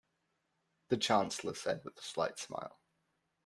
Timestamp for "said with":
1.53-1.95